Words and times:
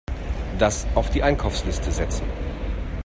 Das 0.57 0.87
auf 0.95 1.11
die 1.11 1.21
Einkaufsliste 1.21 1.91
setzen. 1.91 2.25